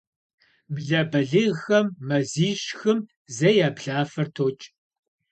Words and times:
Блэ 0.73 1.01
балигъхэм 1.11 1.85
мазищ-хым 2.07 2.99
зэ 3.35 3.49
я 3.67 3.69
блафэр 3.75 4.27
токӏ. 4.35 4.61